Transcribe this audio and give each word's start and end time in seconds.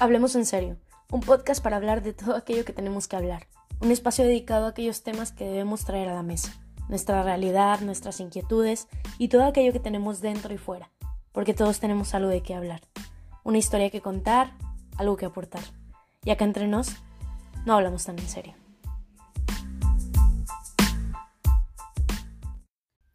Hablemos 0.00 0.34
en 0.34 0.46
serio, 0.46 0.78
un 1.12 1.20
podcast 1.20 1.62
para 1.62 1.76
hablar 1.76 2.02
de 2.02 2.14
todo 2.14 2.34
aquello 2.34 2.64
que 2.64 2.72
tenemos 2.72 3.06
que 3.06 3.16
hablar, 3.16 3.48
un 3.80 3.90
espacio 3.90 4.24
dedicado 4.24 4.64
a 4.64 4.70
aquellos 4.70 5.02
temas 5.02 5.30
que 5.30 5.44
debemos 5.44 5.84
traer 5.84 6.08
a 6.08 6.14
la 6.14 6.22
mesa, 6.22 6.58
nuestra 6.88 7.22
realidad, 7.22 7.80
nuestras 7.82 8.18
inquietudes 8.18 8.88
y 9.18 9.28
todo 9.28 9.44
aquello 9.44 9.74
que 9.74 9.78
tenemos 9.78 10.22
dentro 10.22 10.54
y 10.54 10.56
fuera, 10.56 10.90
porque 11.32 11.52
todos 11.52 11.80
tenemos 11.80 12.14
algo 12.14 12.30
de 12.30 12.42
qué 12.42 12.54
hablar, 12.54 12.80
una 13.44 13.58
historia 13.58 13.90
que 13.90 14.00
contar, 14.00 14.54
algo 14.96 15.18
que 15.18 15.26
aportar. 15.26 15.64
Y 16.24 16.30
acá 16.30 16.46
entre 16.46 16.66
nos, 16.66 16.96
no 17.66 17.74
hablamos 17.74 18.06
tan 18.06 18.18
en 18.18 18.26
serio. 18.26 18.54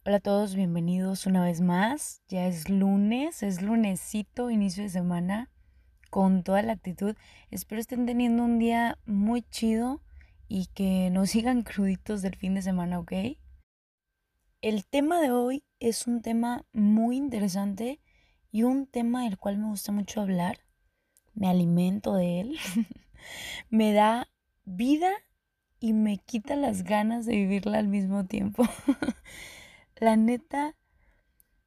Hola 0.04 0.18
a 0.18 0.20
todos, 0.20 0.54
bienvenidos 0.54 1.26
una 1.26 1.42
vez 1.42 1.60
más. 1.60 2.22
Ya 2.28 2.46
es 2.46 2.68
lunes, 2.68 3.42
es 3.42 3.60
lunesito, 3.60 4.50
inicio 4.50 4.84
de 4.84 4.90
semana 4.90 5.50
con 6.10 6.42
toda 6.42 6.62
la 6.62 6.72
actitud. 6.72 7.16
Espero 7.50 7.80
estén 7.80 8.06
teniendo 8.06 8.44
un 8.44 8.58
día 8.58 8.98
muy 9.06 9.42
chido 9.42 10.00
y 10.48 10.66
que 10.66 11.10
no 11.10 11.26
sigan 11.26 11.62
cruditos 11.62 12.22
del 12.22 12.36
fin 12.36 12.54
de 12.54 12.62
semana, 12.62 12.98
¿ok? 12.98 13.12
El 14.62 14.86
tema 14.86 15.20
de 15.20 15.30
hoy 15.30 15.64
es 15.80 16.06
un 16.06 16.22
tema 16.22 16.64
muy 16.72 17.16
interesante 17.16 18.00
y 18.50 18.62
un 18.62 18.86
tema 18.86 19.24
del 19.24 19.38
cual 19.38 19.58
me 19.58 19.68
gusta 19.68 19.92
mucho 19.92 20.20
hablar. 20.20 20.60
Me 21.34 21.48
alimento 21.48 22.14
de 22.14 22.40
él. 22.40 22.58
me 23.70 23.92
da 23.92 24.28
vida 24.64 25.12
y 25.78 25.92
me 25.92 26.18
quita 26.18 26.56
las 26.56 26.82
ganas 26.82 27.26
de 27.26 27.36
vivirla 27.36 27.78
al 27.78 27.88
mismo 27.88 28.24
tiempo. 28.24 28.64
la 29.96 30.16
neta, 30.16 30.74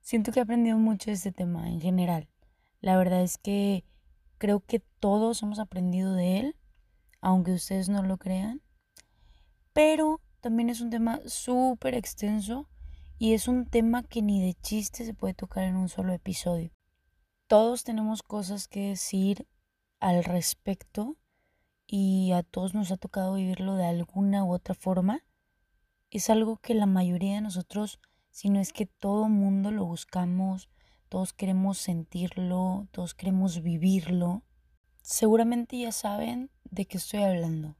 siento 0.01 0.31
que 0.31 0.39
he 0.39 0.43
aprendido 0.43 0.77
mucho 0.77 1.11
de 1.11 1.15
este 1.15 1.31
tema 1.31 1.69
en 1.69 1.79
general. 1.79 2.27
La 2.81 2.97
verdad 2.97 3.21
es 3.21 3.37
que 3.37 3.83
Creo 4.39 4.61
que 4.61 4.79
todos 4.79 5.43
hemos 5.43 5.59
aprendido 5.59 6.13
de 6.13 6.39
él, 6.39 6.55
aunque 7.19 7.51
ustedes 7.51 7.89
no 7.89 8.01
lo 8.03 8.17
crean. 8.17 8.61
Pero 9.73 10.21
también 10.39 10.69
es 10.69 10.79
un 10.79 10.89
tema 10.89 11.19
súper 11.25 11.93
extenso 11.93 12.69
y 13.17 13.33
es 13.33 13.49
un 13.49 13.65
tema 13.65 14.01
que 14.01 14.21
ni 14.21 14.41
de 14.41 14.53
chiste 14.53 15.03
se 15.03 15.13
puede 15.13 15.33
tocar 15.33 15.65
en 15.65 15.75
un 15.75 15.89
solo 15.89 16.13
episodio. 16.13 16.71
Todos 17.47 17.83
tenemos 17.83 18.23
cosas 18.23 18.69
que 18.69 18.89
decir 18.89 19.45
al 19.99 20.23
respecto 20.23 21.17
y 21.85 22.31
a 22.31 22.41
todos 22.43 22.73
nos 22.73 22.91
ha 22.91 22.97
tocado 22.97 23.33
vivirlo 23.33 23.75
de 23.75 23.87
alguna 23.87 24.45
u 24.45 24.53
otra 24.53 24.73
forma. 24.73 25.25
Es 26.11 26.29
algo 26.29 26.57
que 26.57 26.75
la 26.75 26.85
mayoría 26.85 27.35
de 27.35 27.41
nosotros, 27.41 27.99
si 28.29 28.49
no 28.49 28.61
es 28.61 28.71
que 28.71 28.85
todo 28.85 29.27
mundo 29.27 29.69
lo 29.71 29.85
buscamos, 29.85 30.69
todos 31.09 31.33
queremos 31.33 31.79
sentirlo, 31.79 32.87
todos 32.91 33.15
queremos 33.15 33.63
vivirlo. 33.63 34.43
Seguramente 35.01 35.79
ya 35.79 35.91
saben 35.91 36.51
de 36.65 36.85
qué 36.85 36.97
estoy 36.97 37.23
hablando. 37.23 37.75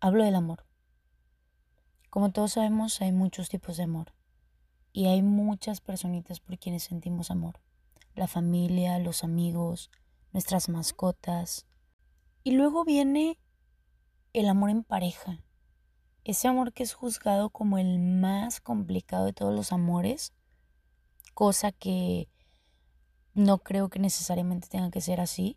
Hablo 0.00 0.24
del 0.24 0.36
amor. 0.36 0.64
Como 2.10 2.30
todos 2.30 2.52
sabemos, 2.52 3.00
hay 3.00 3.10
muchos 3.10 3.48
tipos 3.48 3.76
de 3.76 3.82
amor. 3.84 4.14
Y 4.92 5.06
hay 5.06 5.22
muchas 5.22 5.80
personitas 5.80 6.38
por 6.38 6.58
quienes 6.58 6.84
sentimos 6.84 7.32
amor. 7.32 7.60
La 8.14 8.28
familia, 8.28 8.98
los 9.00 9.24
amigos, 9.24 9.90
nuestras 10.32 10.68
mascotas. 10.68 11.66
Y 12.44 12.52
luego 12.52 12.84
viene 12.84 13.40
el 14.32 14.48
amor 14.48 14.70
en 14.70 14.84
pareja. 14.84 15.42
Ese 16.22 16.46
amor 16.46 16.72
que 16.72 16.84
es 16.84 16.94
juzgado 16.94 17.50
como 17.50 17.78
el 17.78 17.98
más 17.98 18.60
complicado 18.60 19.24
de 19.24 19.32
todos 19.32 19.52
los 19.52 19.72
amores 19.72 20.32
cosa 21.34 21.72
que 21.72 22.28
no 23.34 23.58
creo 23.58 23.88
que 23.88 23.98
necesariamente 23.98 24.68
tenga 24.68 24.90
que 24.90 25.00
ser 25.00 25.20
así, 25.20 25.56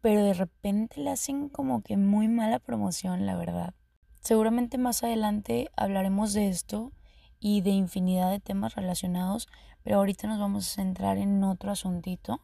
pero 0.00 0.24
de 0.24 0.34
repente 0.34 1.00
le 1.00 1.10
hacen 1.10 1.48
como 1.48 1.82
que 1.82 1.96
muy 1.96 2.28
mala 2.28 2.58
promoción, 2.58 3.24
la 3.24 3.36
verdad. 3.36 3.74
Seguramente 4.20 4.78
más 4.78 5.02
adelante 5.02 5.70
hablaremos 5.76 6.32
de 6.32 6.48
esto 6.48 6.92
y 7.40 7.60
de 7.60 7.70
infinidad 7.70 8.30
de 8.30 8.40
temas 8.40 8.74
relacionados, 8.74 9.48
pero 9.82 9.96
ahorita 9.96 10.28
nos 10.28 10.38
vamos 10.38 10.66
a 10.66 10.74
centrar 10.74 11.18
en 11.18 11.42
otro 11.42 11.70
asuntito. 11.70 12.40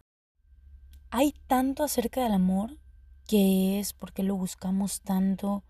Hay 1.11 1.35
tanto 1.47 1.85
acerca 1.85 2.23
del 2.23 2.33
amor, 2.33 2.79
qué 3.27 3.79
es, 3.79 3.93
por 3.93 4.13
qué 4.13 4.23
lo 4.23 4.37
buscamos 4.37 5.01
tanto, 5.03 5.63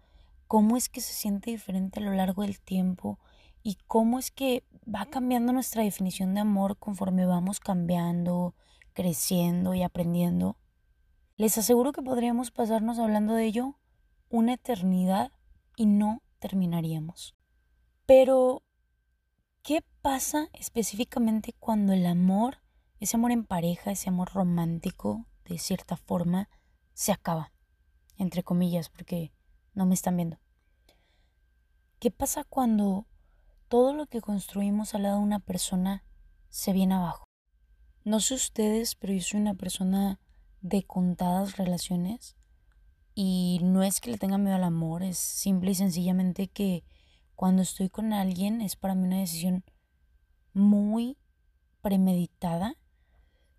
cómo 0.47 0.77
es 0.77 0.89
que 0.89 1.01
se 1.01 1.13
siente 1.13 1.51
diferente 1.51 2.01
a 2.01 2.03
lo 2.03 2.13
largo 2.13 2.43
del 2.43 2.59
tiempo 2.61 3.19
y 3.63 3.77
cómo 3.87 4.19
es 4.19 4.31
que 4.31 4.65
va 4.93 5.07
cambiando 5.07 5.53
nuestra 5.53 5.83
definición 5.83 6.35
de 6.35 6.41
amor 6.41 6.79
conforme 6.79 7.27
vamos 7.27 7.61
cambiando, 7.61 8.55
creciendo 8.95 9.75
y 9.75 9.83
aprendiendo. 9.83 10.57
Les 11.37 11.59
aseguro 11.59 11.93
que 11.93 12.03
podríamos 12.03 12.51
pasarnos 12.51 12.99
hablando 12.99 13.35
de 13.35 13.45
ello 13.45 13.79
una 14.31 14.55
eternidad 14.55 15.33
y 15.77 15.87
no 15.87 16.23
terminaríamos. 16.39 17.35
Pero, 18.07 18.63
¿qué 19.63 19.85
pasa 20.01 20.49
específicamente 20.53 21.55
cuando 21.59 21.93
el 21.93 22.07
amor, 22.07 22.59
ese 22.99 23.17
amor 23.17 23.33
en 23.33 23.45
pareja, 23.45 23.91
ese 23.91 24.09
amor 24.09 24.33
romántico, 24.33 25.27
de 25.45 25.59
cierta 25.59 25.97
forma, 25.97 26.49
se 26.95 27.13
acaba? 27.13 27.53
Entre 28.17 28.43
comillas, 28.43 28.89
porque 28.89 29.33
no 29.75 29.87
me 29.87 29.95
están 29.95 30.17
viendo. 30.17 30.39
¿Qué 31.99 32.11
pasa 32.11 32.45
cuando 32.45 33.07
todo 33.69 33.93
lo 33.93 34.07
que 34.07 34.21
construimos 34.21 34.95
al 34.95 35.05
lado 35.05 35.19
de 35.19 35.25
una 35.25 35.41
persona 35.41 36.03
se 36.49 36.73
viene 36.73 36.95
abajo. 36.95 37.25
No 38.05 38.21
sé 38.21 38.35
ustedes, 38.35 38.95
pero 38.95 39.13
yo 39.13 39.21
soy 39.21 39.41
una 39.41 39.55
persona 39.55 40.19
de 40.61 40.83
contadas 40.85 41.57
relaciones 41.57 42.37
y 43.15 43.61
no 43.63 43.83
es 43.83 44.01
que 44.01 44.11
le 44.11 44.19
tenga 44.19 44.39
miedo 44.39 44.57
al 44.57 44.65
amor, 44.65 45.03
es 45.03 45.19
simple 45.19 45.73
y 45.73 45.75
sencillamente 45.75 46.49
que 46.49 46.85
cuando 47.35 47.63
estoy 47.63 47.91
con 47.91 48.13
alguien 48.13 48.61
es 48.61 48.77
para 48.77 48.95
mí 48.95 49.05
una 49.05 49.19
decisión 49.19 49.65
muy 50.55 51.19
premeditada, 51.83 52.77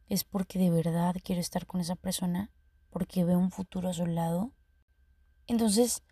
es 0.07 0.23
porque 0.23 0.59
de 0.59 0.69
verdad 0.69 1.15
quiero 1.23 1.39
estar 1.39 1.65
con 1.67 1.81
esa 1.81 1.95
persona, 1.95 2.51
porque 2.89 3.23
veo 3.23 3.37
un 3.37 3.51
futuro 3.51 3.89
a 3.89 3.93
su 3.93 4.05
lado. 4.05 4.53
Entonces, 5.45 6.03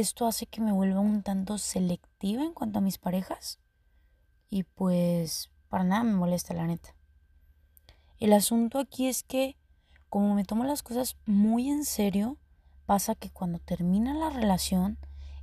esto 0.00 0.26
hace 0.26 0.46
que 0.46 0.60
me 0.60 0.72
vuelva 0.72 0.98
un 0.98 1.22
tanto 1.22 1.56
selectiva 1.56 2.42
en 2.42 2.52
cuanto 2.52 2.80
a 2.80 2.82
mis 2.82 2.98
parejas. 2.98 3.60
Y 4.50 4.64
pues 4.64 5.50
para 5.68 5.84
nada 5.84 6.02
me 6.02 6.14
molesta 6.14 6.52
la 6.52 6.66
neta. 6.66 6.96
El 8.18 8.32
asunto 8.32 8.80
aquí 8.80 9.06
es 9.06 9.22
que 9.22 9.56
como 10.08 10.34
me 10.34 10.44
tomo 10.44 10.64
las 10.64 10.82
cosas 10.82 11.16
muy 11.26 11.70
en 11.70 11.84
serio, 11.84 12.38
pasa 12.86 13.14
que 13.14 13.30
cuando 13.30 13.60
termina 13.60 14.14
la 14.14 14.30
relación 14.30 14.98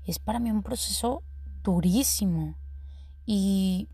es 0.06 0.20
para 0.20 0.40
mí 0.40 0.52
un 0.52 0.64
proceso 0.64 1.24
durísimo. 1.64 2.56
Y 3.26 3.88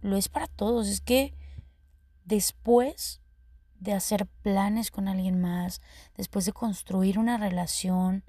lo 0.00 0.16
es 0.16 0.28
para 0.28 0.48
todos. 0.48 0.88
Es 0.88 1.00
que 1.00 1.34
después 2.24 3.20
de 3.78 3.92
hacer 3.92 4.26
planes 4.26 4.90
con 4.90 5.06
alguien 5.06 5.40
más, 5.40 5.80
después 6.16 6.46
de 6.46 6.52
construir 6.52 7.18
una 7.18 7.36
relación 7.36 8.24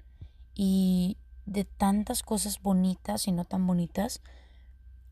y 0.54 1.16
de 1.46 1.64
tantas 1.64 2.22
cosas 2.22 2.60
bonitas 2.60 3.26
y 3.28 3.32
no 3.32 3.44
tan 3.44 3.66
bonitas, 3.66 4.20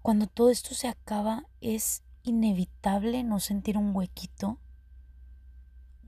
cuando 0.03 0.27
todo 0.27 0.51
esto 0.51 0.75
se 0.75 0.89
acaba 0.89 1.47
es 1.61 2.03
inevitable 2.23 3.23
no 3.23 3.41
sentir 3.41 3.79
un 3.79 3.95
huequito, 3.95 4.59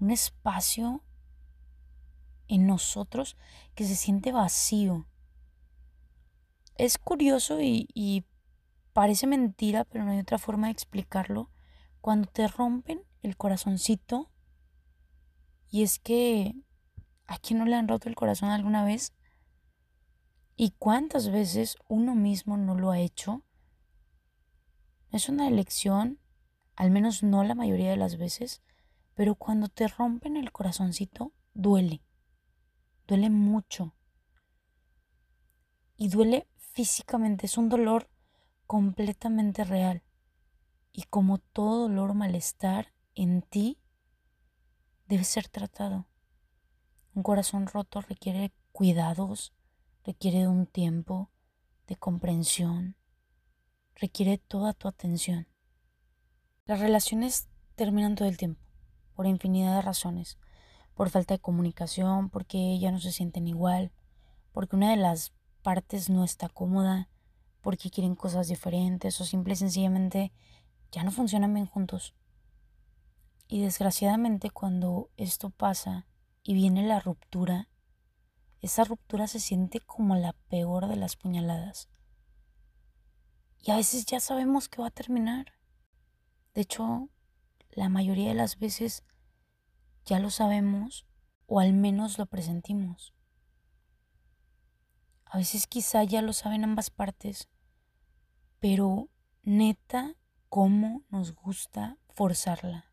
un 0.00 0.10
espacio 0.10 1.03
en 2.48 2.66
nosotros 2.66 3.36
que 3.75 3.86
se 3.86 3.97
siente 3.97 4.32
vacío. 4.32 5.06
Es 6.76 6.98
curioso 6.98 7.59
y, 7.62 8.26
parece 8.92 9.26
mentira, 9.26 9.84
pero 9.84 10.04
no 10.04 10.12
hay 10.12 10.19
otra 10.19 10.38
forma 10.38 10.66
de 10.66 10.72
explicarlo. 10.72 11.51
Cuando 12.01 12.28
te 12.28 12.48
rompen 12.48 13.03
el 13.22 13.36
corazoncito, 13.36 14.30
y 15.71 15.83
es 15.83 15.98
que 15.98 16.54
a 17.27 17.39
quién 17.39 17.59
no 17.59 17.65
le 17.65 17.77
han 17.77 17.89
roto 17.89 18.09
el 18.09 18.15
corazón 18.15 18.51
alguna 18.51 18.84
vez, 18.84 19.12
¿Y 20.58 20.70
cuántas 20.70 21.30
veces 21.30 21.76
uno 21.86 22.14
mismo 22.14 22.56
no 22.56 22.74
lo 22.74 22.91
ha 22.91 22.98
hecho? 22.98 23.42
Es 25.10 25.28
una 25.28 25.48
elección, 25.48 26.18
al 26.76 26.91
menos 26.91 27.22
no 27.22 27.44
la 27.44 27.54
mayoría 27.54 27.91
de 27.91 27.98
las 27.98 28.16
veces, 28.16 28.62
pero 29.14 29.34
cuando 29.34 29.68
te 29.68 29.86
rompen 29.86 30.38
el 30.38 30.53
corazoncito, 30.53 31.32
duele. 31.53 32.03
Duele 33.06 33.28
mucho. 33.28 33.94
Y 35.98 36.08
duele 36.08 36.48
físicamente, 36.56 37.44
es 37.44 37.58
un 37.58 37.68
dolor 37.68 38.08
completamente 38.66 39.62
real. 39.62 40.03
Y 40.91 41.03
como 41.03 41.36
todo 41.36 41.82
dolor 41.82 42.12
o 42.12 42.14
malestar 42.14 42.94
en 43.14 43.42
ti, 43.42 43.78
debe 45.06 45.24
ser 45.24 45.48
tratado. 45.48 46.06
Un 47.14 47.22
corazón 47.22 47.66
roto 47.66 48.00
requiere 48.00 48.54
cuidados, 48.72 49.54
requiere 50.06 50.38
de 50.38 50.48
un 50.48 50.66
tiempo, 50.66 51.30
de 51.88 51.97
comprensión, 51.97 52.94
requiere 53.97 54.38
toda 54.38 54.72
tu 54.72 54.86
atención. 54.86 55.48
Las 56.64 56.78
relaciones 56.78 57.48
terminan 57.74 58.14
todo 58.14 58.28
el 58.28 58.36
tiempo, 58.36 58.62
por 59.14 59.26
infinidad 59.26 59.74
de 59.74 59.82
razones, 59.82 60.38
por 60.94 61.10
falta 61.10 61.34
de 61.34 61.41
comunicación, 61.41 62.30
porque 62.30 62.78
ya 62.78 62.92
no 62.92 63.00
se 63.00 63.10
sienten 63.10 63.48
igual, 63.48 63.91
porque 64.53 64.76
una 64.76 64.91
de 64.91 64.97
las 64.97 65.32
partes 65.62 66.08
no 66.08 66.22
está 66.22 66.48
cómoda, 66.48 67.08
porque 67.60 67.91
quieren 67.91 68.14
cosas 68.14 68.47
diferentes 68.47 69.20
o 69.20 69.24
simple 69.24 69.54
y 69.54 69.56
sencillamente 69.56 70.32
ya 70.92 71.03
no 71.03 71.10
funcionan 71.10 71.53
bien 71.53 71.66
juntos. 71.66 72.14
Y 73.48 73.60
desgraciadamente 73.60 74.50
cuando 74.50 75.10
esto 75.16 75.50
pasa 75.50 76.06
y 76.44 76.54
viene 76.54 76.86
la 76.86 77.00
ruptura, 77.00 77.68
esa 78.60 78.84
ruptura 78.84 79.26
se 79.26 79.41
siente 79.41 79.80
como 79.80 80.16
la 80.16 80.32
peor 80.48 80.88
de 80.88 80.97
las 80.97 81.16
puñaladas. 81.16 81.88
Y 83.62 83.70
a 83.70 83.76
veces 83.76 84.06
ya 84.06 84.20
sabemos 84.20 84.68
que 84.68 84.80
va 84.80 84.88
a 84.88 84.92
terminar. 84.92 85.53
De 86.54 86.62
hecho, 86.62 87.10
la 87.70 87.88
mayoría 87.88 88.28
de 88.28 88.34
las 88.34 88.58
veces 88.58 89.04
ya 90.04 90.18
lo 90.18 90.30
sabemos 90.30 91.06
o 91.47 91.60
al 91.60 91.72
menos 91.72 92.18
lo 92.18 92.26
presentimos. 92.26 93.12
A 95.24 95.38
veces 95.38 95.66
quizá 95.66 96.04
ya 96.04 96.22
lo 96.22 96.32
saben 96.32 96.64
ambas 96.64 96.91
partes, 96.91 97.48
pero 98.60 99.10
neta, 99.42 100.14
cómo 100.48 101.03
nos 101.10 101.34
gusta 101.34 101.98
forzarla. 102.08 102.92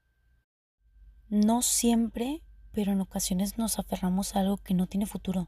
No 1.29 1.61
siempre, 1.61 2.43
pero 2.73 2.91
en 2.91 3.01
ocasiones 3.01 3.57
nos 3.57 3.79
aferramos 3.79 4.35
a 4.35 4.39
algo 4.39 4.57
que 4.57 4.73
no 4.73 4.87
tiene 4.87 5.05
futuro 5.05 5.47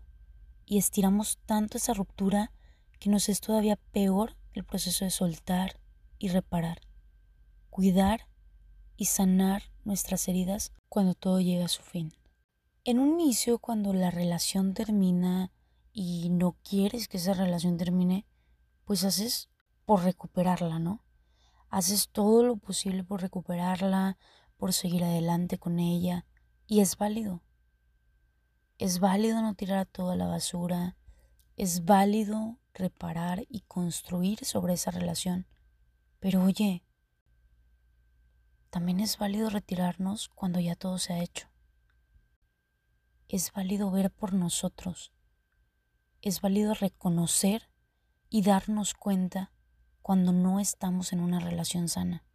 y 0.66 0.78
estiramos 0.78 1.40
tanto 1.46 1.78
esa 1.78 1.94
ruptura 1.94 2.52
que 3.00 3.10
nos 3.10 3.30
es 3.30 3.42
todavía 3.42 3.76
peor 3.92 4.38
el 4.54 4.64
proceso 4.64 5.06
de 5.06 5.12
soltar 5.12 5.80
y 6.18 6.30
reparar, 6.30 6.82
cuidar 7.70 8.28
y 8.96 9.06
sanar 9.06 9.64
nuestras 9.84 10.28
heridas 10.28 10.72
cuando 10.88 11.14
todo 11.14 11.42
llega 11.42 11.66
a 11.66 11.70
su 11.70 11.82
fin. 11.82 12.14
En 12.84 13.00
un 13.00 13.20
inicio, 13.20 13.58
cuando 13.60 13.94
la 13.94 14.12
relación 14.12 14.74
termina 14.74 15.52
y 15.92 16.30
no 16.30 16.56
quieres 16.64 17.08
que 17.08 17.18
esa 17.18 17.34
relación 17.34 17.78
termine, 17.78 18.26
pues 18.86 19.04
haces 19.04 19.50
por 19.86 20.04
recuperarla, 20.04 20.80
¿no? 20.80 21.04
Haces 21.70 22.10
todo 22.10 22.44
lo 22.44 22.58
posible 22.58 23.04
por 23.04 23.22
recuperarla, 23.22 24.18
por 24.58 24.72
seguir 24.72 25.04
adelante 25.04 25.58
con 25.58 25.80
ella, 25.80 26.26
y 26.68 26.82
es 26.82 26.98
válido. 26.98 27.42
Es 28.78 29.00
válido 29.00 29.42
no 29.42 29.56
tirar 29.56 29.86
toda 29.86 30.16
la 30.16 30.28
basura, 30.28 30.98
es 31.56 31.86
válido 31.86 32.60
reparar 32.74 33.46
y 33.50 33.62
construir 33.62 34.44
sobre 34.44 34.74
esa 34.74 34.92
relación. 34.92 35.48
Pero 36.20 36.44
oye, 36.44 36.84
también 38.70 39.00
es 39.00 39.18
válido 39.18 39.50
retirarnos 39.50 40.28
cuando 40.30 40.60
ya 40.60 40.76
todo 40.76 40.98
se 40.98 41.14
ha 41.14 41.20
hecho. 41.20 41.48
Es 43.30 43.54
válido 43.54 43.90
ver 43.92 44.12
por 44.12 44.34
nosotros. 44.34 45.14
Es 46.22 46.42
válido 46.42 46.74
reconocer 46.74 47.70
y 48.30 48.42
darnos 48.42 48.94
cuenta 48.94 49.52
cuando 50.02 50.34
no 50.34 50.60
estamos 50.60 51.14
en 51.14 51.22
una 51.22 51.40
relación 51.40 51.88
sana. 51.88 52.26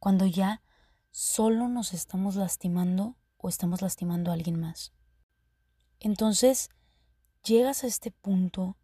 Cuando 0.00 0.26
ya 0.26 0.62
solo 1.16 1.68
nos 1.68 1.94
estamos 1.94 2.34
lastimando 2.34 3.16
o 3.36 3.48
estamos 3.48 3.82
lastimando 3.82 4.32
a 4.32 4.34
alguien 4.34 4.58
más. 4.58 4.92
Entonces, 6.00 6.70
llegas 7.44 7.84
a 7.84 7.86
este 7.86 8.10
punto 8.10 8.76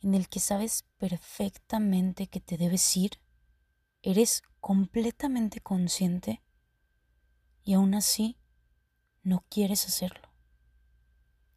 en 0.00 0.14
el 0.14 0.30
que 0.30 0.40
sabes 0.40 0.86
perfectamente 0.96 2.26
que 2.26 2.40
te 2.40 2.56
debes 2.56 2.96
ir, 2.96 3.20
eres 4.00 4.40
completamente 4.60 5.60
consciente 5.60 6.42
y 7.64 7.74
aún 7.74 7.94
así 7.94 8.38
no 9.22 9.44
quieres 9.50 9.86
hacerlo. 9.86 10.32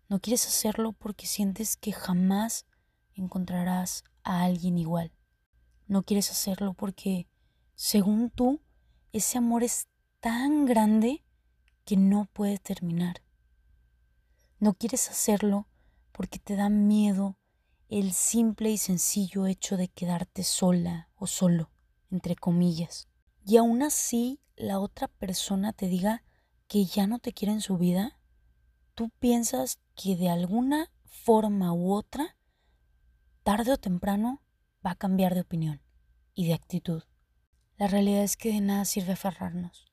No 0.09 0.19
quieres 0.19 0.45
hacerlo 0.45 0.91
porque 0.91 1.25
sientes 1.25 1.77
que 1.77 1.93
jamás 1.93 2.65
encontrarás 3.13 4.03
a 4.25 4.43
alguien 4.43 4.77
igual. 4.77 5.13
No 5.87 6.03
quieres 6.03 6.31
hacerlo 6.31 6.73
porque, 6.73 7.29
según 7.75 8.29
tú, 8.29 8.61
ese 9.13 9.37
amor 9.37 9.63
es 9.63 9.87
tan 10.19 10.65
grande 10.65 11.23
que 11.85 11.97
no 11.97 12.25
puede 12.25 12.57
terminar. 12.57 13.21
No 14.59 14.73
quieres 14.73 15.09
hacerlo 15.09 15.67
porque 16.11 16.39
te 16.39 16.55
da 16.55 16.69
miedo 16.69 17.37
el 17.89 18.11
simple 18.11 18.71
y 18.71 18.77
sencillo 18.77 19.45
hecho 19.45 19.77
de 19.77 19.87
quedarte 19.87 20.43
sola 20.43 21.09
o 21.15 21.27
solo, 21.27 21.71
entre 22.11 22.35
comillas. 22.35 23.07
Y 23.45 23.57
aún 23.57 23.83
así 23.83 24.41
la 24.55 24.79
otra 24.79 25.07
persona 25.07 25.71
te 25.71 25.87
diga 25.87 26.23
que 26.67 26.85
ya 26.85 27.07
no 27.07 27.19
te 27.19 27.31
quiere 27.31 27.53
en 27.53 27.61
su 27.61 27.77
vida, 27.77 28.19
tú 28.95 29.09
piensas 29.19 29.79
que 29.95 30.15
de 30.17 30.29
alguna 30.29 30.91
forma 31.05 31.73
u 31.73 31.93
otra, 31.93 32.35
tarde 33.43 33.71
o 33.71 33.77
temprano, 33.77 34.41
va 34.85 34.91
a 34.91 34.95
cambiar 34.95 35.33
de 35.35 35.41
opinión 35.41 35.81
y 36.33 36.47
de 36.47 36.53
actitud. 36.53 37.03
La 37.77 37.87
realidad 37.87 38.23
es 38.23 38.35
que 38.35 38.51
de 38.51 38.59
nada 38.59 38.85
sirve 38.85 39.13
aferrarnos. 39.13 39.86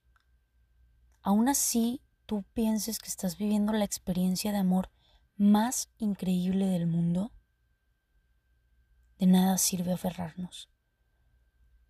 Aún 1.25 1.49
así, 1.49 2.03
tú 2.27 2.45
pienses 2.53 2.99
que 2.99 3.09
estás 3.09 3.39
viviendo 3.39 3.73
la 3.73 3.87
experiencia 3.87 4.53
de 4.53 4.59
amor 4.59 4.91
más 5.37 5.89
increíble 5.97 6.67
del 6.67 6.87
mundo, 6.87 7.33
de 9.17 9.25
nada 9.25 9.57
sirve 9.57 9.95
aferrarnos. 9.95 10.69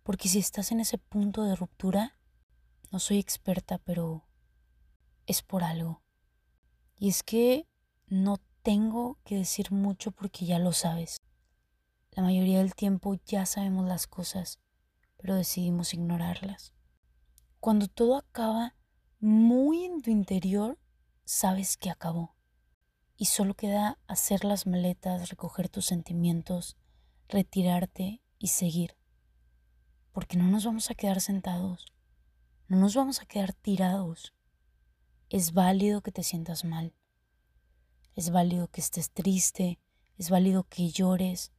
Porque 0.03 0.29
si 0.29 0.39
estás 0.39 0.71
en 0.71 0.79
ese 0.79 0.97
punto 0.97 1.43
de 1.43 1.57
ruptura, 1.57 2.17
no 2.91 2.99
soy 2.99 3.19
experta, 3.19 3.77
pero 3.79 4.25
es 5.25 5.41
por 5.41 5.65
algo. 5.65 6.01
Y 6.95 7.09
es 7.09 7.21
que 7.21 7.67
no 8.07 8.37
tengo 8.63 9.19
que 9.25 9.35
decir 9.35 9.73
mucho 9.73 10.11
porque 10.11 10.45
ya 10.45 10.59
lo 10.59 10.71
sabes. 10.71 11.19
La 12.11 12.23
mayoría 12.23 12.59
del 12.59 12.73
tiempo 12.73 13.15
ya 13.25 13.45
sabemos 13.45 13.85
las 13.85 14.07
cosas, 14.07 14.61
pero 15.17 15.35
decidimos 15.35 15.93
ignorarlas. 15.93 16.71
Cuando 17.59 17.89
todo 17.89 18.15
acaba 18.15 18.74
muy 19.25 19.85
en 19.85 20.03
tu 20.03 20.11
interior, 20.11 20.77
sabes 21.23 21.77
que 21.77 21.89
acabó. 21.89 22.35
Y 23.17 23.25
solo 23.25 23.55
queda 23.55 23.97
hacer 24.05 24.45
las 24.45 24.67
maletas, 24.67 25.29
recoger 25.29 25.67
tus 25.67 25.85
sentimientos, 25.85 26.77
retirarte 27.27 28.21
y 28.37 28.49
seguir. 28.49 28.95
Porque 30.11 30.37
no 30.37 30.47
nos 30.47 30.65
vamos 30.65 30.91
a 30.91 30.93
quedar 30.93 31.21
sentados, 31.21 31.87
no 32.67 32.77
nos 32.77 32.93
vamos 32.93 33.19
a 33.19 33.25
quedar 33.25 33.53
tirados. 33.53 34.35
Es 35.29 35.53
válido 35.53 36.01
que 36.01 36.11
te 36.11 36.21
sientas 36.21 36.63
mal, 36.63 36.93
es 38.13 38.29
válido 38.29 38.67
que 38.67 38.81
estés 38.81 39.09
triste, 39.09 39.79
es 40.19 40.29
válido 40.29 40.65
que 40.65 40.89
llores, 40.89 41.51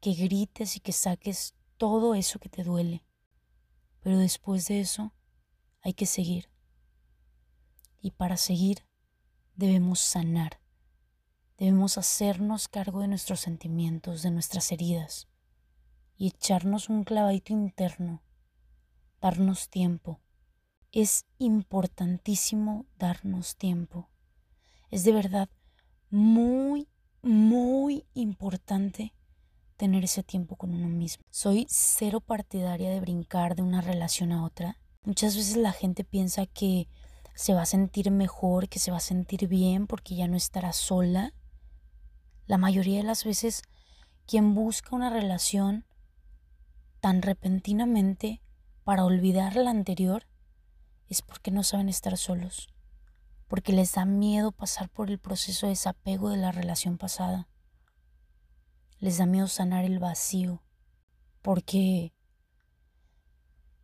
que 0.00 0.14
grites 0.14 0.76
y 0.76 0.80
que 0.80 0.92
saques 0.92 1.56
todo 1.78 2.14
eso 2.14 2.38
que 2.38 2.48
te 2.48 2.62
duele. 2.62 3.04
Pero 4.02 4.18
después 4.18 4.68
de 4.68 4.78
eso 4.78 5.12
hay 5.82 5.94
que 5.94 6.06
seguir. 6.06 6.48
Y 8.00 8.12
para 8.12 8.36
seguir 8.36 8.84
debemos 9.56 10.00
sanar. 10.00 10.60
Debemos 11.56 11.98
hacernos 11.98 12.68
cargo 12.68 13.00
de 13.00 13.08
nuestros 13.08 13.40
sentimientos, 13.40 14.22
de 14.22 14.30
nuestras 14.30 14.70
heridas 14.70 15.28
y 16.16 16.28
echarnos 16.28 16.88
un 16.88 17.04
clavadito 17.04 17.52
interno, 17.52 18.22
darnos 19.20 19.68
tiempo. 19.68 20.20
Es 20.92 21.26
importantísimo 21.38 22.86
darnos 22.96 23.56
tiempo. 23.56 24.08
Es 24.90 25.04
de 25.04 25.12
verdad 25.12 25.48
muy, 26.10 26.88
muy 27.22 28.06
importante 28.14 29.14
tener 29.76 30.04
ese 30.04 30.22
tiempo 30.22 30.56
con 30.56 30.74
uno 30.74 30.88
mismo. 30.88 31.24
Soy 31.30 31.66
cero 31.68 32.20
partidaria 32.20 32.90
de 32.90 33.00
brincar 33.00 33.54
de 33.54 33.62
una 33.62 33.80
relación 33.80 34.32
a 34.32 34.44
otra. 34.44 34.80
Muchas 35.04 35.36
veces 35.36 35.56
la 35.56 35.72
gente 35.72 36.04
piensa 36.04 36.46
que 36.46 36.88
se 37.38 37.54
va 37.54 37.62
a 37.62 37.66
sentir 37.66 38.10
mejor, 38.10 38.68
que 38.68 38.80
se 38.80 38.90
va 38.90 38.96
a 38.96 39.00
sentir 39.00 39.46
bien 39.46 39.86
porque 39.86 40.16
ya 40.16 40.26
no 40.26 40.36
estará 40.36 40.72
sola. 40.72 41.32
La 42.46 42.58
mayoría 42.58 42.96
de 42.98 43.04
las 43.04 43.24
veces 43.24 43.62
quien 44.26 44.54
busca 44.54 44.96
una 44.96 45.08
relación 45.08 45.86
tan 47.00 47.22
repentinamente 47.22 48.42
para 48.82 49.04
olvidar 49.04 49.54
la 49.54 49.70
anterior 49.70 50.26
es 51.08 51.22
porque 51.22 51.52
no 51.52 51.62
saben 51.62 51.88
estar 51.88 52.16
solos, 52.16 52.68
porque 53.46 53.72
les 53.72 53.92
da 53.92 54.04
miedo 54.04 54.50
pasar 54.50 54.88
por 54.88 55.08
el 55.08 55.20
proceso 55.20 55.66
de 55.66 55.70
desapego 55.70 56.30
de 56.30 56.38
la 56.38 56.50
relación 56.50 56.98
pasada 56.98 57.48
les 59.00 59.18
da 59.18 59.26
miedo 59.26 59.46
sanar 59.46 59.84
el 59.84 59.98
vacío, 59.98 60.62
porque 61.42 62.12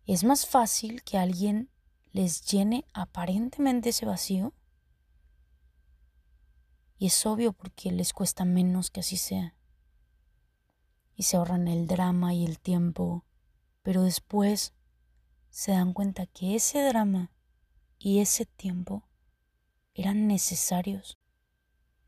es 0.07 0.25
más 0.25 0.47
fácil 0.47 1.03
que 1.03 1.19
alguien 1.19 1.71
les 2.15 2.43
llene 2.47 2.87
aparentemente 2.93 3.89
ese 3.89 4.07
vacío. 4.07 4.55
Y 6.97 7.09
es 7.09 7.27
obvio 7.27 7.53
porque 7.53 7.91
les 7.91 8.13
cuesta 8.13 8.45
menos 8.45 8.91
que 8.91 9.01
así 9.01 9.17
sea. 9.17 9.57
Y 11.17 11.25
se 11.25 11.37
ahorran 11.37 11.67
el 11.67 11.89
drama 11.89 12.33
y 12.33 12.45
el 12.45 12.61
tiempo, 12.61 13.25
pero 13.83 14.05
después 14.05 14.75
se 15.51 15.73
dan 15.73 15.93
cuenta 15.93 16.27
que 16.27 16.55
ese 16.55 16.87
drama 16.87 17.33
y 17.99 18.21
ese 18.21 18.47
tiempo 18.47 19.09
eran 19.93 20.29
necesarios 20.29 21.19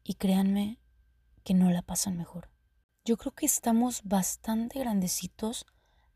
y 0.04 0.14
créanme 0.14 0.78
que 1.42 1.54
no 1.54 1.68
la 1.70 1.82
pasan 1.82 2.16
mejor. 2.16 2.48
Yo 3.04 3.16
creo 3.16 3.32
que 3.32 3.46
estamos 3.46 4.02
bastante 4.04 4.78
grandecitos 4.78 5.66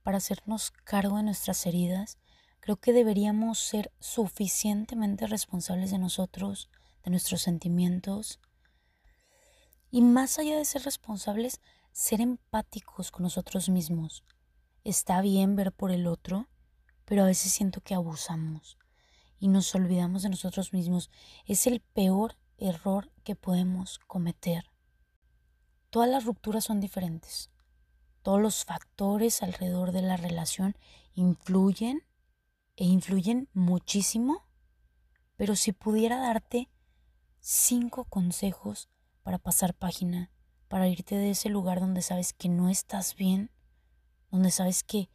para 0.04 0.18
hacernos 0.18 0.70
cargo 0.70 1.16
de 1.16 1.24
nuestras 1.24 1.66
heridas. 1.66 2.19
Creo 2.60 2.76
que 2.76 2.92
deberíamos 2.92 3.58
ser 3.58 3.90
suficientemente 3.98 5.26
responsables 5.26 5.90
de 5.90 5.98
nosotros, 5.98 6.70
de 7.04 7.10
nuestros 7.10 7.42
sentimientos. 7.42 8.38
Y 9.90 10.02
más 10.02 10.38
allá 10.38 10.56
de 10.56 10.64
ser 10.64 10.82
responsables, 10.82 11.60
ser 11.92 12.20
empáticos 12.20 13.10
con 13.10 13.24
nosotros 13.24 13.68
mismos. 13.68 14.24
Está 14.84 15.20
bien 15.20 15.56
ver 15.56 15.72
por 15.72 15.90
el 15.90 16.06
otro, 16.06 16.48
pero 17.04 17.22
a 17.22 17.26
veces 17.26 17.52
siento 17.52 17.80
que 17.80 17.94
abusamos 17.94 18.78
y 19.38 19.48
nos 19.48 19.74
olvidamos 19.74 20.22
de 20.22 20.28
nosotros 20.28 20.72
mismos. 20.72 21.10
Es 21.46 21.66
el 21.66 21.80
peor 21.80 22.36
error 22.58 23.10
que 23.24 23.34
podemos 23.34 23.98
cometer. 24.06 24.70
Todas 25.88 26.08
las 26.08 26.24
rupturas 26.24 26.64
son 26.64 26.78
diferentes. 26.78 27.50
Todos 28.22 28.40
los 28.40 28.64
factores 28.64 29.42
alrededor 29.42 29.92
de 29.92 30.02
la 30.02 30.18
relación 30.18 30.76
influyen 31.14 32.02
e 32.80 32.84
influyen 32.84 33.46
muchísimo, 33.52 34.48
pero 35.36 35.54
si 35.54 35.72
pudiera 35.72 36.18
darte 36.18 36.70
cinco 37.38 38.06
consejos 38.06 38.88
para 39.22 39.36
pasar 39.36 39.74
página, 39.74 40.30
para 40.66 40.88
irte 40.88 41.14
de 41.14 41.32
ese 41.32 41.50
lugar 41.50 41.78
donde 41.78 42.00
sabes 42.00 42.32
que 42.32 42.48
no 42.48 42.70
estás 42.70 43.16
bien, 43.16 43.50
donde 44.30 44.50
sabes 44.50 44.82
que 44.82 45.10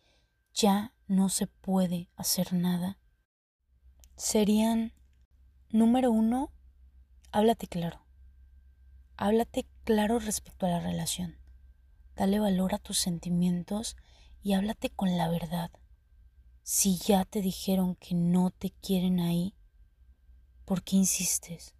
ya 0.53 0.93
no 1.07 1.27
se 1.29 1.47
puede 1.47 2.07
hacer 2.15 2.53
nada, 2.53 2.99
serían, 4.15 4.93
número 5.71 6.11
uno, 6.11 6.51
háblate 7.31 7.65
claro. 7.65 8.05
Háblate 9.17 9.65
claro 9.85 10.19
respecto 10.19 10.67
a 10.67 10.69
la 10.69 10.81
relación. 10.81 11.39
Dale 12.15 12.39
valor 12.39 12.75
a 12.75 12.79
tus 12.79 12.99
sentimientos 12.99 13.97
y 14.43 14.53
háblate 14.53 14.91
con 14.91 15.17
la 15.17 15.29
verdad. 15.29 15.71
Si 16.67 16.97
ya 16.97 17.25
te 17.25 17.43
dijeron 17.43 17.93
que 17.93 18.15
no 18.15 18.49
te 18.49 18.71
quieren 18.71 19.19
ahí, 19.19 19.53
¿por 20.65 20.81
qué 20.81 20.95
insistes? 20.95 21.75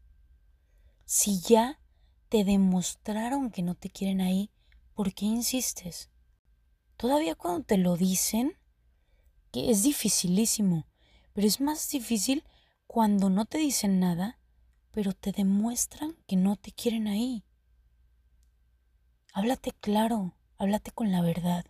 Si 1.06 1.40
ya 1.40 1.80
te 2.30 2.44
demostraron 2.44 3.50
que 3.50 3.64
no 3.64 3.74
te 3.74 3.90
quieren 3.90 4.22
ahí, 4.22 4.52
¿por 4.94 5.16
qué 5.16 5.26
insistes? 5.26 6.12
Todavía 6.98 7.34
cuando 7.34 7.66
te 7.66 7.78
lo 7.78 7.98
dicen, 7.98 8.60
que 9.52 9.72
es 9.72 9.82
dificilísimo, 9.82 10.86
pero 11.34 11.48
es 11.48 11.62
más 11.62 11.90
difícil 11.90 12.44
cuando 12.86 13.32
no 13.32 13.46
te 13.46 13.58
dicen 13.58 14.00
nada, 14.00 14.38
pero 14.92 15.14
te 15.14 15.32
demuestran 15.32 16.16
que 16.28 16.36
no 16.36 16.58
te 16.58 16.72
quieren 16.72 17.08
ahí. 17.08 17.44
Háblate 19.34 19.72
claro, 19.72 20.36
háblate 20.60 20.92
con 20.92 21.12
la 21.12 21.24
verdad. 21.24 21.66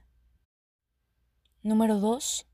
Número 1.63 2.01
dos, 2.01 2.45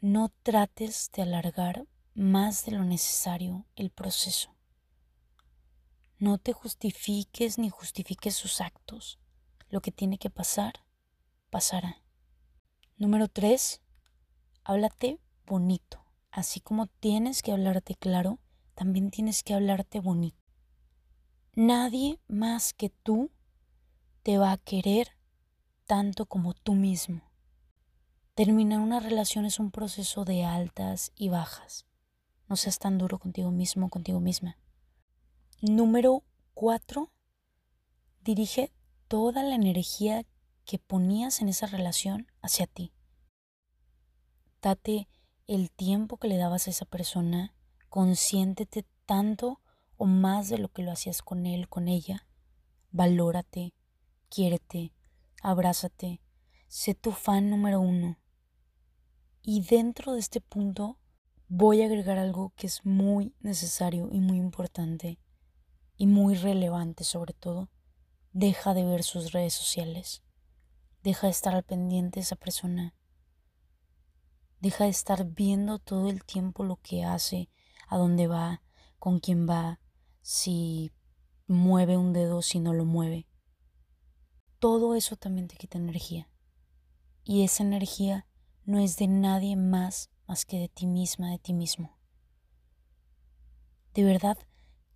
no 0.00 0.30
trates 0.42 1.10
de 1.12 1.22
alargar 1.22 1.86
más 2.14 2.64
de 2.64 2.72
lo 2.72 2.84
necesario 2.84 3.66
el 3.76 3.90
proceso. 3.90 4.54
No 6.18 6.38
te 6.38 6.52
justifiques 6.52 7.58
ni 7.58 7.68
justifiques 7.68 8.34
sus 8.34 8.60
actos. 8.60 9.18
Lo 9.68 9.80
que 9.80 9.92
tiene 9.92 10.18
que 10.18 10.30
pasar, 10.30 10.84
pasará. 11.50 12.02
Número 12.96 13.28
tres, 13.28 13.82
háblate 14.64 15.20
bonito. 15.46 16.04
Así 16.30 16.60
como 16.60 16.86
tienes 16.86 17.42
que 17.42 17.52
hablarte 17.52 17.94
claro, 17.94 18.38
también 18.74 19.10
tienes 19.10 19.42
que 19.42 19.54
hablarte 19.54 20.00
bonito. 20.00 20.38
Nadie 21.54 22.20
más 22.28 22.74
que 22.74 22.90
tú 22.90 23.30
te 24.22 24.38
va 24.38 24.52
a 24.52 24.58
querer 24.58 25.16
tanto 25.86 26.26
como 26.26 26.52
tú 26.52 26.74
mismo. 26.74 27.22
Terminar 28.36 28.80
una 28.80 29.00
relación 29.00 29.46
es 29.46 29.58
un 29.58 29.70
proceso 29.70 30.26
de 30.26 30.44
altas 30.44 31.10
y 31.16 31.30
bajas. 31.30 31.86
No 32.50 32.56
seas 32.56 32.78
tan 32.78 32.98
duro 32.98 33.18
contigo 33.18 33.50
mismo, 33.50 33.88
contigo 33.88 34.20
misma. 34.20 34.58
Número 35.62 36.22
cuatro, 36.52 37.10
dirige 38.20 38.74
toda 39.08 39.42
la 39.42 39.54
energía 39.54 40.26
que 40.66 40.78
ponías 40.78 41.40
en 41.40 41.48
esa 41.48 41.66
relación 41.66 42.30
hacia 42.42 42.66
ti. 42.66 42.92
Date 44.60 45.08
el 45.46 45.70
tiempo 45.70 46.18
que 46.18 46.28
le 46.28 46.36
dabas 46.36 46.66
a 46.66 46.70
esa 46.72 46.84
persona, 46.84 47.54
consiéntete 47.88 48.84
tanto 49.06 49.62
o 49.96 50.04
más 50.04 50.50
de 50.50 50.58
lo 50.58 50.68
que 50.68 50.82
lo 50.82 50.92
hacías 50.92 51.22
con 51.22 51.46
él, 51.46 51.70
con 51.70 51.88
ella. 51.88 52.26
Valórate, 52.90 53.72
quiérete, 54.28 54.92
abrázate, 55.40 56.20
sé 56.68 56.94
tu 56.94 57.12
fan 57.12 57.48
número 57.48 57.80
uno. 57.80 58.18
Y 59.48 59.60
dentro 59.60 60.14
de 60.14 60.18
este 60.18 60.40
punto 60.40 60.98
voy 61.46 61.80
a 61.80 61.86
agregar 61.86 62.18
algo 62.18 62.52
que 62.56 62.66
es 62.66 62.84
muy 62.84 63.32
necesario 63.38 64.08
y 64.10 64.18
muy 64.18 64.38
importante 64.38 65.20
y 65.96 66.08
muy 66.08 66.34
relevante 66.34 67.04
sobre 67.04 67.32
todo. 67.32 67.70
Deja 68.32 68.74
de 68.74 68.84
ver 68.84 69.04
sus 69.04 69.30
redes 69.30 69.54
sociales. 69.54 70.24
Deja 71.04 71.28
de 71.28 71.30
estar 71.30 71.54
al 71.54 71.62
pendiente 71.62 72.18
de 72.18 72.24
esa 72.24 72.34
persona. 72.34 72.92
Deja 74.58 74.82
de 74.82 74.90
estar 74.90 75.24
viendo 75.24 75.78
todo 75.78 76.10
el 76.10 76.24
tiempo 76.24 76.64
lo 76.64 76.80
que 76.82 77.04
hace, 77.04 77.48
a 77.86 77.98
dónde 77.98 78.26
va, 78.26 78.62
con 78.98 79.20
quién 79.20 79.48
va, 79.48 79.78
si 80.22 80.90
mueve 81.46 81.96
un 81.96 82.12
dedo, 82.12 82.42
si 82.42 82.58
no 82.58 82.72
lo 82.72 82.84
mueve. 82.84 83.28
Todo 84.58 84.96
eso 84.96 85.14
también 85.14 85.46
te 85.46 85.54
quita 85.54 85.78
energía. 85.78 86.28
Y 87.22 87.44
esa 87.44 87.62
energía 87.62 88.26
no 88.66 88.78
es 88.78 88.96
de 88.96 89.06
nadie 89.06 89.56
más 89.56 90.10
más 90.26 90.44
que 90.44 90.58
de 90.58 90.68
ti 90.68 90.86
misma, 90.86 91.30
de 91.30 91.38
ti 91.38 91.52
mismo. 91.54 91.96
¿De 93.94 94.04
verdad 94.04 94.36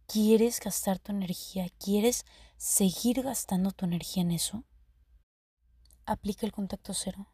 quieres 0.07 0.61
gastar 0.61 0.99
tu 0.99 1.13
energía? 1.13 1.69
¿Quieres 1.79 2.27
seguir 2.57 3.23
gastando 3.23 3.71
tu 3.71 3.85
energía 3.85 4.23
en 4.23 4.33
eso? 4.33 4.65
Aplica 6.05 6.45
el 6.47 6.53
contacto 6.53 6.93
cero. 6.93 7.29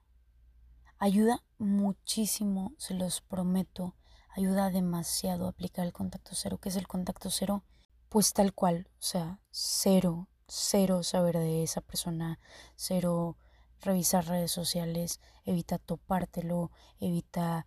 Ayuda 0.99 1.43
muchísimo, 1.59 2.75
se 2.79 2.95
los 2.95 3.21
prometo. 3.23 3.97
Ayuda 4.29 4.71
demasiado 4.71 5.47
a 5.47 5.51
aplicar 5.51 5.87
el 5.87 5.93
contacto 5.93 6.33
cero. 6.35 6.59
¿Qué 6.59 6.69
es 6.69 6.77
el 6.77 6.87
contacto 6.87 7.31
cero? 7.31 7.65
Pues 8.09 8.33
tal 8.33 8.53
cual, 8.53 8.89
o 8.99 9.03
sea, 9.03 9.41
cero, 9.51 10.29
cero 10.47 11.03
saber 11.03 11.39
de 11.39 11.63
esa 11.63 11.81
persona, 11.81 12.39
cero 12.77 13.37
revisar 13.81 14.27
redes 14.27 14.51
sociales, 14.51 15.21
evita 15.45 15.79
topártelo, 15.79 16.71
evita, 16.99 17.67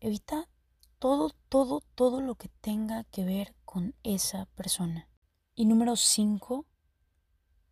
evita 0.00 0.48
todo, 0.98 1.30
todo, 1.48 1.82
todo 1.94 2.20
lo 2.20 2.34
que 2.34 2.48
tenga 2.48 3.04
que 3.04 3.24
ver 3.24 3.54
con 3.64 3.94
esa 4.02 4.46
persona. 4.54 5.08
Y 5.54 5.66
número 5.66 5.96
cinco, 5.96 6.66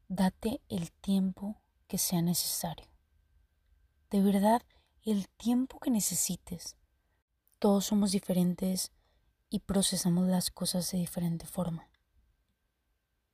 date 0.08 0.62
el 0.68 0.92
tiempo 0.92 1.60
que 1.86 1.98
sea 1.98 2.22
necesario. 2.22 2.86
De 4.10 4.22
verdad, 4.22 4.62
el 5.02 5.28
tiempo 5.28 5.80
que 5.80 5.90
necesites. 5.90 6.76
Todos 7.58 7.86
somos 7.86 8.12
diferentes 8.12 8.92
y 9.50 9.60
procesamos 9.60 10.28
las 10.28 10.50
cosas 10.50 10.90
de 10.90 10.98
diferente 10.98 11.46
forma. 11.46 11.90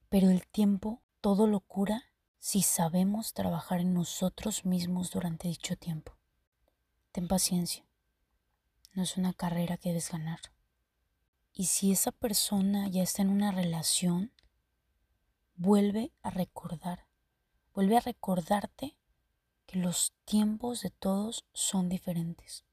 Pero 0.09 0.30
el 0.30 0.47
tiempo 0.47 1.02
todo 1.20 1.47
lo 1.47 1.61
cura 1.61 2.10
si 2.40 2.62
sabemos 2.62 3.35
trabajar 3.35 3.80
en 3.80 3.92
nosotros 3.92 4.64
mismos 4.64 5.11
durante 5.11 5.47
dicho 5.47 5.76
tiempo. 5.76 6.16
Ten 7.12 7.28
paciencia. 7.28 7.85
No 8.94 9.02
es 9.02 9.18
una 9.18 9.35
carrera 9.35 9.76
que 9.76 9.90
debes 9.90 10.11
ganar. 10.11 10.40
Y 11.52 11.66
si 11.66 11.92
esa 11.92 12.12
persona 12.12 12.88
ya 12.88 13.02
está 13.02 13.20
en 13.20 13.28
una 13.28 13.52
relación, 13.52 14.32
vuelve 15.54 16.12
a 16.23 16.30
recordar, 16.30 17.06
vuelve 17.75 17.99
a 17.99 18.00
recordarte 18.00 18.97
que 19.66 19.78
los 19.78 20.14
tiempos 20.25 20.80
de 20.80 20.90
todos 20.90 21.44
son 21.52 21.90
diferentes. 21.90 22.64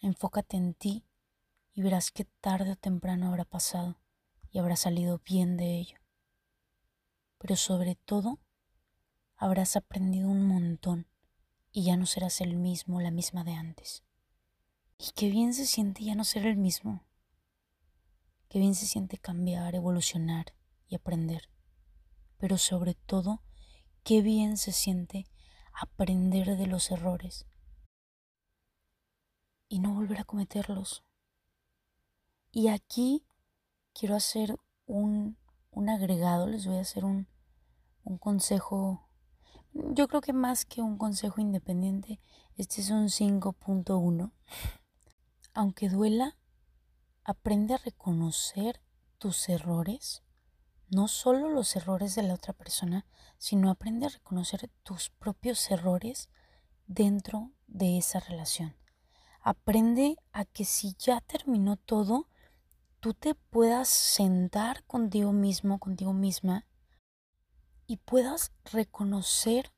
Enfócate 0.00 0.56
en 0.56 0.74
ti 0.74 1.04
y 1.74 1.82
verás 1.82 2.12
que 2.12 2.24
tarde 2.24 2.72
o 2.72 2.76
temprano 2.76 3.26
habrá 3.26 3.44
pasado 3.44 4.00
y 4.52 4.60
habrá 4.60 4.76
salido 4.76 5.20
bien 5.24 5.56
de 5.56 5.76
ello. 5.76 6.00
Pero 7.40 7.56
sobre 7.56 7.96
todo, 7.96 8.38
habrás 9.34 9.74
aprendido 9.74 10.28
un 10.28 10.46
montón 10.46 11.08
y 11.72 11.82
ya 11.82 11.96
no 11.96 12.06
serás 12.06 12.40
el 12.40 12.54
mismo, 12.54 13.00
la 13.00 13.10
misma 13.10 13.42
de 13.42 13.54
antes. 13.54 14.04
Y 14.96 15.10
qué 15.16 15.28
bien 15.28 15.52
se 15.52 15.66
siente 15.66 16.04
ya 16.04 16.14
no 16.14 16.22
ser 16.22 16.46
el 16.46 16.56
mismo. 16.56 17.04
Qué 18.48 18.60
bien 18.60 18.76
se 18.76 18.86
siente 18.86 19.18
cambiar, 19.18 19.74
evolucionar 19.74 20.54
y 20.86 20.94
aprender. 20.94 21.50
Pero 22.38 22.56
sobre 22.56 22.94
todo, 22.94 23.42
Qué 24.02 24.22
bien 24.22 24.56
se 24.56 24.72
siente 24.72 25.26
aprender 25.72 26.56
de 26.56 26.66
los 26.66 26.90
errores 26.90 27.46
y 29.68 29.78
no 29.78 29.94
volver 29.94 30.20
a 30.20 30.24
cometerlos. 30.24 31.04
Y 32.50 32.68
aquí 32.68 33.24
quiero 33.92 34.16
hacer 34.16 34.56
un, 34.86 35.36
un 35.70 35.88
agregado, 35.88 36.46
les 36.46 36.66
voy 36.66 36.76
a 36.76 36.82
hacer 36.82 37.04
un, 37.04 37.28
un 38.04 38.18
consejo, 38.18 39.08
yo 39.72 40.08
creo 40.08 40.20
que 40.20 40.32
más 40.32 40.64
que 40.64 40.82
un 40.82 40.98
consejo 40.98 41.40
independiente, 41.40 42.20
este 42.56 42.80
es 42.80 42.90
un 42.90 43.08
5.1. 43.08 44.32
Aunque 45.54 45.88
duela, 45.88 46.36
aprende 47.24 47.74
a 47.74 47.78
reconocer 47.78 48.80
tus 49.18 49.48
errores, 49.48 50.22
no 50.88 51.06
solo 51.06 51.50
los 51.50 51.76
errores 51.76 52.14
de 52.14 52.22
la 52.22 52.34
otra 52.34 52.52
persona, 52.52 53.06
sino 53.38 53.70
aprende 53.70 54.06
a 54.06 54.10
reconocer 54.10 54.70
tus 54.82 55.10
propios 55.10 55.70
errores 55.70 56.28
dentro 56.86 57.52
de 57.68 57.98
esa 57.98 58.18
relación. 58.18 58.74
Aprende 59.42 60.16
a 60.32 60.44
que 60.44 60.64
si 60.64 60.94
ya 60.98 61.20
terminó 61.20 61.76
todo, 61.76 62.29
tú 63.00 63.14
te 63.14 63.34
puedas 63.34 63.88
sentar 63.88 64.84
contigo 64.84 65.32
mismo, 65.32 65.78
contigo 65.78 66.12
misma, 66.12 66.66
y 67.86 67.96
puedas 67.96 68.52
reconocer 68.64 69.72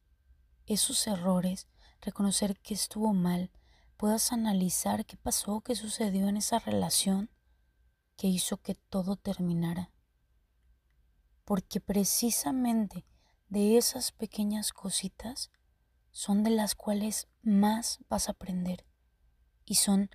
esos 0.67 1.07
errores, 1.07 1.69
reconocer 2.01 2.59
que 2.59 2.75
estuvo 2.75 3.15
mal, 3.15 3.51
puedas 3.97 4.33
analizar 4.33 5.07
qué 5.07 5.17
pasó, 5.17 5.61
qué 5.61 5.77
sucedió 5.77 6.29
en 6.29 6.37
esa 6.37 6.59
relación 6.59 7.31
que 8.17 8.27
hizo 8.27 8.59
que 8.59 8.75
todo 8.75 9.17
terminara. 9.17 9.93
Porque 11.45 11.81
precisamente 11.81 13.07
de 13.49 13.79
esas 13.79 14.11
pequeñas 14.13 14.73
cositas 14.73 15.51
son 16.11 16.43
de 16.43 16.51
las 16.51 16.75
cuales 16.75 17.29
más 17.43 18.01
vas 18.09 18.29
a 18.29 18.33
aprender 18.33 18.85
y 19.65 19.77
son 19.77 20.11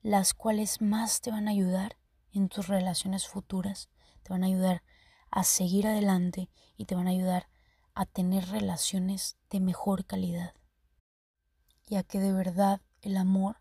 las 0.00 0.32
cuales 0.32 0.80
más 0.80 1.20
te 1.20 1.30
van 1.30 1.48
a 1.48 1.50
ayudar 1.50 1.98
en 2.32 2.48
tus 2.48 2.68
relaciones 2.68 3.28
futuras, 3.28 3.88
te 4.22 4.32
van 4.32 4.44
a 4.44 4.46
ayudar 4.46 4.82
a 5.30 5.44
seguir 5.44 5.86
adelante 5.86 6.50
y 6.76 6.86
te 6.86 6.94
van 6.94 7.06
a 7.06 7.10
ayudar 7.10 7.48
a 7.94 8.06
tener 8.06 8.48
relaciones 8.48 9.36
de 9.50 9.60
mejor 9.60 10.04
calidad. 10.06 10.54
Y 11.86 11.96
a 11.96 12.02
que 12.02 12.20
de 12.20 12.32
verdad 12.32 12.80
el 13.00 13.16
amor 13.16 13.56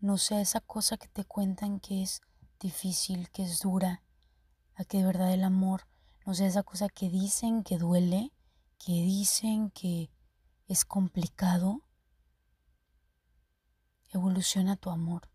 no 0.00 0.18
sea 0.18 0.40
esa 0.40 0.60
cosa 0.60 0.96
que 0.96 1.08
te 1.08 1.24
cuentan 1.24 1.80
que 1.80 2.02
es 2.02 2.22
difícil, 2.60 3.30
que 3.30 3.44
es 3.44 3.60
dura, 3.60 4.02
a 4.74 4.84
que 4.84 4.98
de 4.98 5.04
verdad 5.04 5.32
el 5.32 5.44
amor 5.44 5.86
no 6.24 6.34
sea 6.34 6.46
esa 6.46 6.62
cosa 6.62 6.88
que 6.88 7.08
dicen 7.08 7.62
que 7.62 7.78
duele, 7.78 8.32
que 8.78 8.92
dicen 8.92 9.70
que 9.70 10.10
es 10.66 10.84
complicado. 10.84 11.82
Evoluciona 14.10 14.76
tu 14.76 14.90
amor. 14.90 15.30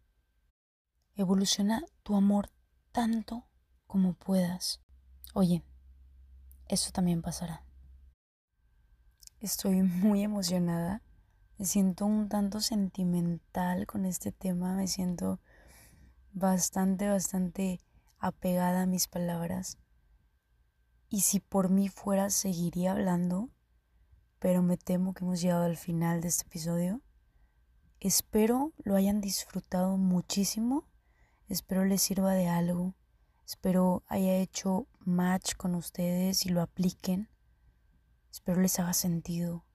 Evoluciona 1.16 1.84
tu 2.04 2.16
amor 2.16 2.52
tanto 2.92 3.46
como 3.88 4.14
puedas. 4.14 4.82
Oye, 5.34 5.64
esto 6.68 6.92
también 6.92 7.22
pasará. 7.22 7.66
Estoy 9.40 9.82
muy 9.82 10.24
emocionada. 10.24 11.02
Me 11.58 11.66
siento 11.66 12.06
un 12.06 12.30
tanto 12.30 12.60
sentimental 12.60 13.86
con 13.88 14.06
este 14.06 14.32
tema. 14.32 14.76
Me 14.76 14.88
siento 14.88 15.40
bastante, 16.34 17.10
bastante 17.10 17.80
apegada 18.20 18.84
a 18.84 18.88
mis 18.88 19.08
palabras. 19.08 19.78
Y 21.10 21.22
si 21.22 21.40
por 21.40 21.70
mí 21.70 21.90
fuera, 21.90 22.30
seguiría 22.30 22.92
hablando. 22.92 23.50
Pero 24.40 24.62
me 24.64 24.78
temo 24.78 25.14
que 25.14 25.24
hemos 25.24 25.42
llegado 25.42 25.64
al 25.64 25.78
final 25.78 26.22
de 26.22 26.30
este 26.30 26.46
episodio. 26.46 27.02
Espero 28.00 28.74
lo 28.84 28.96
hayan 28.96 29.22
disfrutado 29.22 29.98
muchísimo 29.98 30.88
Espero 31.52 31.84
les 31.84 32.02
sirva 32.02 32.32
de 32.32 32.48
algo. 32.48 32.96
Espero 33.46 34.04
haya 34.08 34.36
hecho 34.36 34.88
match 35.02 35.56
con 35.56 35.76
ustedes 35.76 36.46
y 36.46 36.50
lo 36.50 36.62
apliquen. 36.62 37.28
Espero 38.32 38.62
les 38.62 38.80
haga 38.80 38.94
sentido. 38.94 39.66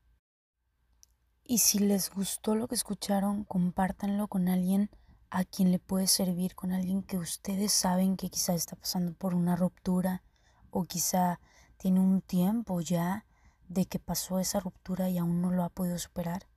Y 1.44 1.58
si 1.58 1.78
les 1.78 2.08
gustó 2.08 2.54
lo 2.54 2.66
que 2.66 2.76
escucharon, 2.76 3.44
compártanlo 3.44 4.26
con 4.26 4.48
alguien 4.48 4.88
a 5.28 5.44
quien 5.44 5.70
le 5.70 5.78
puede 5.78 6.06
servir, 6.06 6.54
con 6.54 6.72
alguien 6.72 7.02
que 7.02 7.18
ustedes 7.18 7.72
saben 7.72 8.16
que 8.16 8.30
quizá 8.30 8.54
está 8.54 8.74
pasando 8.76 9.12
por 9.12 9.34
una 9.34 9.54
ruptura 9.54 10.22
o 10.70 10.84
quizá 10.84 11.40
tiene 11.76 12.00
un 12.00 12.22
tiempo 12.22 12.80
ya 12.80 13.26
de 13.68 13.84
que 13.84 13.98
pasó 13.98 14.38
esa 14.38 14.60
ruptura 14.60 15.10
y 15.10 15.18
aún 15.18 15.42
no 15.42 15.50
lo 15.50 15.62
ha 15.62 15.68
podido 15.68 15.98
superar. 15.98 16.48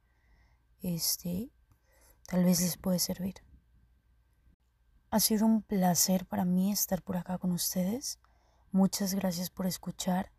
Este, 0.81 1.51
tal 2.25 2.45
vez 2.45 2.61
les 2.61 2.77
puede 2.77 2.99
servir. 2.99 3.48
Ha 5.11 5.19
sido 5.19 5.47
un 5.47 5.63
placer 5.63 6.27
para 6.27 6.45
mí 6.45 6.71
estar 6.71 7.01
por 7.01 7.17
acá 7.17 7.39
con 7.39 7.51
ustedes. 7.51 8.19
Muchas 8.71 9.15
gracias 9.15 9.49
por 9.49 9.65
escuchar. 9.65 10.31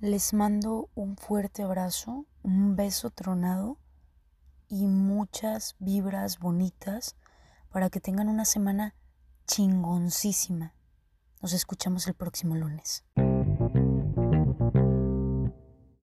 Les 0.00 0.34
mando 0.34 0.90
un 0.94 1.16
fuerte 1.16 1.62
abrazo, 1.62 2.26
un 2.42 2.76
beso 2.76 3.08
tronado 3.08 3.78
y 4.68 4.86
muchas 4.86 5.76
vibras 5.78 6.38
bonitas 6.38 7.16
para 7.70 7.88
que 7.88 8.00
tengan 8.00 8.28
una 8.28 8.44
semana 8.44 8.94
chingoncísima. 9.46 10.74
Nos 11.40 11.54
escuchamos 11.54 12.06
el 12.06 12.14
próximo 12.14 12.56
lunes. 12.56 13.02